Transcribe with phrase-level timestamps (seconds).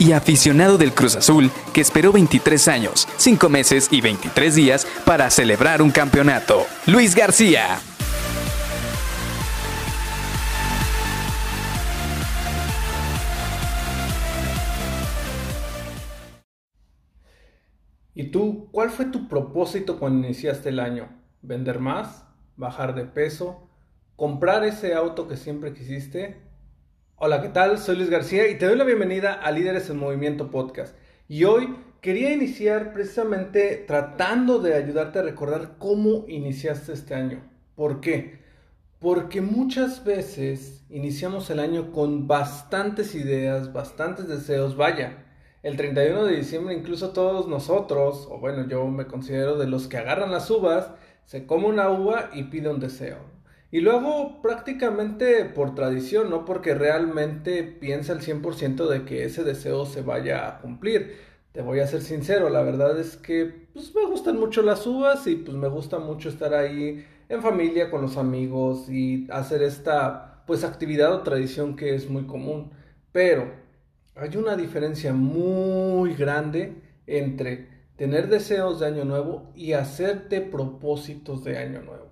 [0.00, 5.30] y aficionado del Cruz Azul que esperó 23 años, 5 meses y 23 días para
[5.30, 6.66] celebrar un campeonato.
[6.86, 7.78] Luis García.
[18.14, 21.08] ¿Y tú, cuál fue tu propósito cuando iniciaste el año?
[21.42, 22.26] ¿Vender más?
[22.56, 23.68] ¿Bajar de peso?
[24.16, 26.49] ¿Comprar ese auto que siempre quisiste?
[27.22, 27.76] Hola, ¿qué tal?
[27.76, 30.96] Soy Luis García y te doy la bienvenida a Líderes en Movimiento Podcast.
[31.28, 37.42] Y hoy quería iniciar precisamente tratando de ayudarte a recordar cómo iniciaste este año.
[37.76, 38.38] ¿Por qué?
[39.00, 44.74] Porque muchas veces iniciamos el año con bastantes ideas, bastantes deseos.
[44.78, 45.26] Vaya,
[45.62, 49.98] el 31 de diciembre incluso todos nosotros, o bueno, yo me considero de los que
[49.98, 50.90] agarran las uvas,
[51.26, 53.18] se come una uva y pide un deseo.
[53.72, 59.86] Y luego prácticamente por tradición, no porque realmente piensa el 100% de que ese deseo
[59.86, 61.16] se vaya a cumplir.
[61.52, 65.26] Te voy a ser sincero, la verdad es que pues, me gustan mucho las uvas
[65.26, 70.42] y pues me gusta mucho estar ahí en familia con los amigos y hacer esta
[70.46, 72.72] pues actividad o tradición que es muy común.
[73.12, 73.52] Pero
[74.16, 76.74] hay una diferencia muy grande
[77.06, 82.10] entre tener deseos de año nuevo y hacerte propósitos de año nuevo.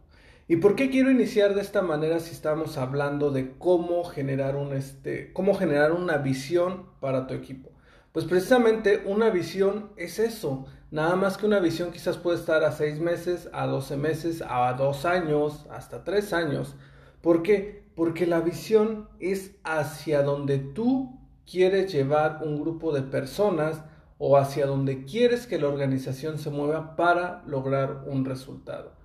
[0.50, 4.72] ¿Y por qué quiero iniciar de esta manera si estamos hablando de cómo generar un
[4.72, 7.68] este, cómo generar una visión para tu equipo?
[8.12, 10.64] Pues precisamente una visión es eso.
[10.90, 14.72] Nada más que una visión quizás puede estar a seis meses, a 12 meses, a
[14.72, 16.76] dos años, hasta tres años.
[17.20, 17.84] ¿Por qué?
[17.94, 23.82] Porque la visión es hacia donde tú quieres llevar un grupo de personas
[24.16, 28.96] o hacia donde quieres que la organización se mueva para lograr un resultado.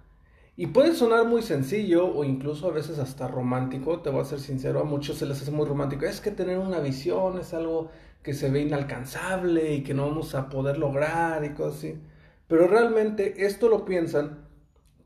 [0.55, 4.39] Y puede sonar muy sencillo o incluso a veces hasta romántico, te voy a ser
[4.39, 6.05] sincero, a muchos se les hace muy romántico.
[6.05, 7.89] Es que tener una visión es algo
[8.21, 12.01] que se ve inalcanzable y que no vamos a poder lograr y cosas así.
[12.47, 14.45] Pero realmente esto lo piensan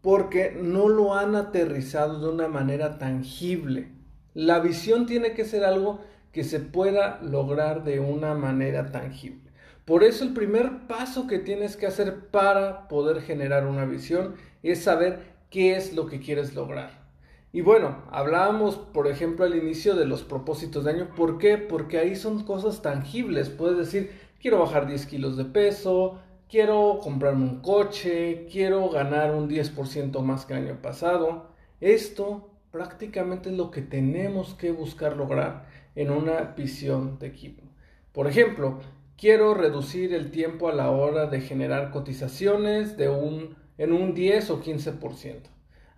[0.02, 3.94] porque no lo han aterrizado de una manera tangible.
[4.34, 6.02] La visión tiene que ser algo
[6.34, 9.50] que se pueda lograr de una manera tangible.
[9.86, 14.84] Por eso el primer paso que tienes que hacer para poder generar una visión es
[14.84, 17.08] saber qué es lo que quieres lograr.
[17.54, 21.10] Y bueno, hablábamos, por ejemplo, al inicio de los propósitos de año.
[21.16, 21.58] ¿Por qué?
[21.58, 23.50] Porque ahí son cosas tangibles.
[23.50, 26.20] Puedes decir, quiero bajar 10 kilos de peso,
[26.50, 31.48] quiero comprarme un coche, quiero ganar un 10% más que el año pasado.
[31.80, 37.64] Esto prácticamente es lo que tenemos que buscar lograr en una visión de equipo.
[38.12, 38.80] Por ejemplo,
[39.18, 44.50] quiero reducir el tiempo a la hora de generar cotizaciones de un en un 10
[44.52, 45.50] o 15%.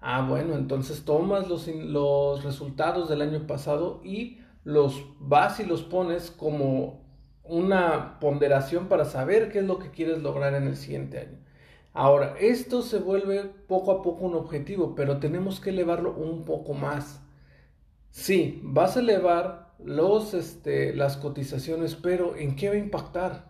[0.02, 5.84] Ah, bueno, entonces tomas los, los resultados del año pasado y los vas y los
[5.84, 7.02] pones como
[7.44, 11.38] una ponderación para saber qué es lo que quieres lograr en el siguiente año.
[11.94, 16.74] Ahora, esto se vuelve poco a poco un objetivo, pero tenemos que elevarlo un poco
[16.74, 17.22] más.
[18.12, 23.50] Sí, vas a elevar los, este, las cotizaciones, pero ¿en qué va a impactar?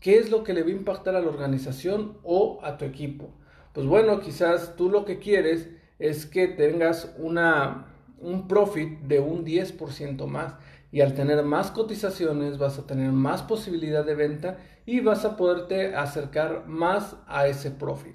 [0.00, 3.30] ¿Qué es lo que le va a impactar a la organización o a tu equipo?
[3.74, 5.68] Pues bueno, quizás tú lo que quieres
[5.98, 7.86] es que tengas una,
[8.20, 10.54] un profit de un 10% más.
[10.92, 15.36] Y al tener más cotizaciones vas a tener más posibilidad de venta y vas a
[15.36, 18.14] poderte acercar más a ese profit.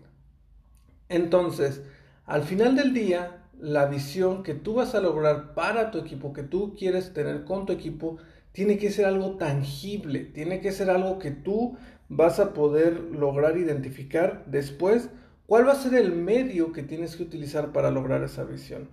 [1.10, 1.82] Entonces,
[2.26, 6.44] al final del día, la visión que tú vas a lograr para tu equipo, que
[6.44, 8.18] tú quieres tener con tu equipo,
[8.54, 13.58] tiene que ser algo tangible, tiene que ser algo que tú vas a poder lograr
[13.58, 15.10] identificar después
[15.50, 18.88] ¿Cuál va a ser el medio que tienes que utilizar para lograr esa visión?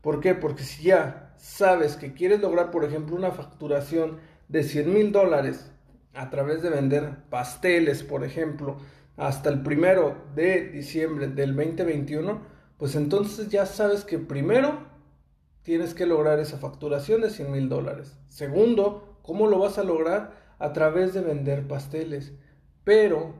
[0.00, 0.34] ¿Por qué?
[0.34, 4.18] Porque si ya sabes que quieres lograr, por ejemplo, una facturación
[4.48, 5.70] de 100 mil dólares
[6.12, 8.78] a través de vender pasteles, por ejemplo,
[9.16, 12.40] hasta el primero de diciembre del 2021,
[12.76, 14.80] pues entonces ya sabes que primero
[15.62, 18.18] tienes que lograr esa facturación de 100 mil dólares.
[18.26, 20.32] Segundo, ¿cómo lo vas a lograr?
[20.58, 22.32] A través de vender pasteles.
[22.82, 23.36] Pero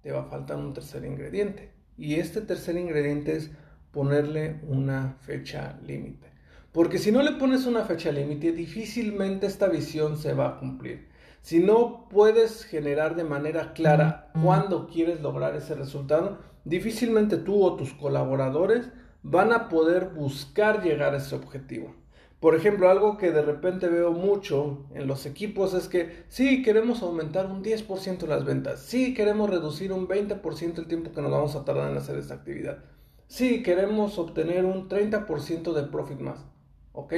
[0.00, 1.76] te va a faltar un tercer ingrediente.
[1.98, 3.50] Y este tercer ingrediente es
[3.90, 6.28] ponerle una fecha límite.
[6.72, 11.08] Porque si no le pones una fecha límite, difícilmente esta visión se va a cumplir.
[11.42, 17.74] Si no puedes generar de manera clara cuándo quieres lograr ese resultado, difícilmente tú o
[17.74, 18.90] tus colaboradores
[19.22, 21.94] van a poder buscar llegar a ese objetivo.
[22.40, 27.02] Por ejemplo, algo que de repente veo mucho en los equipos es que sí, queremos
[27.02, 31.56] aumentar un 10% las ventas, sí, queremos reducir un 20% el tiempo que nos vamos
[31.56, 32.78] a tardar en hacer esta actividad,
[33.26, 36.44] sí, queremos obtener un 30% de profit más.
[36.92, 37.12] Ok,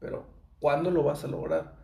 [0.00, 0.24] pero
[0.60, 1.76] ¿cuándo lo vas a lograr?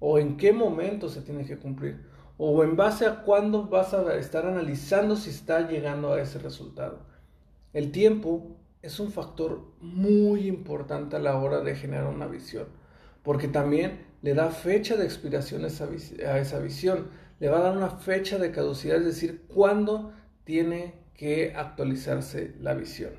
[0.00, 2.04] ¿O en qué momento se tiene que cumplir?
[2.36, 7.00] ¿O en base a cuándo vas a estar analizando si está llegando a ese resultado?
[7.72, 12.66] El tiempo es un factor muy importante a la hora de generar una visión,
[13.22, 17.08] porque también le da fecha de expiración a esa, visión,
[17.40, 20.12] le va a dar una fecha de caducidad, es decir, cuándo
[20.44, 23.12] tiene que actualizarse la visión.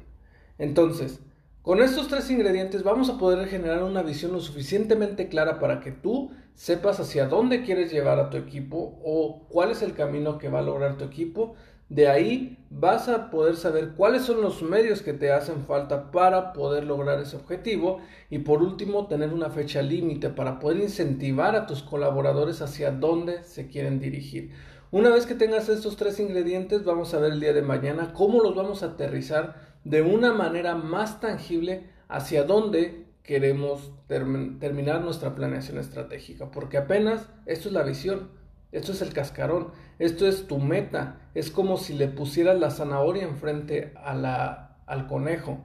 [0.57, 1.19] Entonces,
[1.61, 5.91] con estos tres ingredientes vamos a poder generar una visión lo suficientemente clara para que
[5.91, 10.49] tú sepas hacia dónde quieres llevar a tu equipo o cuál es el camino que
[10.49, 11.55] va a lograr tu equipo
[11.89, 16.53] de ahí vas a poder saber cuáles son los medios que te hacen falta para
[16.53, 17.99] poder lograr ese objetivo
[18.29, 23.43] y por último tener una fecha límite para poder incentivar a tus colaboradores hacia dónde
[23.43, 24.51] se quieren dirigir.
[24.91, 28.41] Una vez que tengas estos tres ingredientes vamos a ver el día de mañana cómo
[28.41, 35.77] los vamos a aterrizar de una manera más tangible hacia dónde queremos terminar nuestra planeación
[35.77, 38.29] estratégica porque apenas esto es la visión
[38.71, 43.23] esto es el cascarón, esto es tu meta, es como si le pusieras la zanahoria
[43.23, 45.59] enfrente a la, al conejo.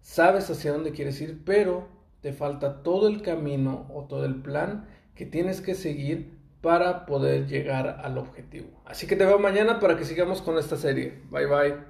[0.00, 1.88] Sabes hacia dónde quieres ir, pero
[2.20, 7.46] te falta todo el camino o todo el plan que tienes que seguir para poder
[7.46, 8.68] llegar al objetivo.
[8.84, 11.22] Así que te veo mañana para que sigamos con esta serie.
[11.30, 11.89] Bye bye.